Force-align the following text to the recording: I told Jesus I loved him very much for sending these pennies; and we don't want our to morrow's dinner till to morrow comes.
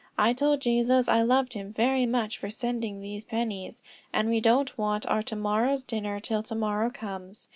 I 0.17 0.33
told 0.33 0.61
Jesus 0.61 1.07
I 1.07 1.21
loved 1.21 1.53
him 1.53 1.71
very 1.73 2.07
much 2.07 2.39
for 2.39 2.49
sending 2.49 3.01
these 3.01 3.23
pennies; 3.23 3.83
and 4.11 4.29
we 4.29 4.39
don't 4.39 4.75
want 4.75 5.05
our 5.05 5.21
to 5.21 5.35
morrow's 5.35 5.83
dinner 5.83 6.19
till 6.19 6.41
to 6.41 6.55
morrow 6.55 6.89
comes. 6.89 7.47